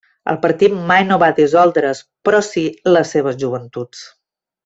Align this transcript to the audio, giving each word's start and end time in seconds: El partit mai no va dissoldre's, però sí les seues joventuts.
El 0.31 0.37
partit 0.43 0.77
mai 0.91 1.03
no 1.09 1.17
va 1.23 1.27
dissoldre's, 1.39 2.01
però 2.29 2.41
sí 2.49 2.65
les 2.97 3.13
seues 3.17 3.39
joventuts. 3.45 4.05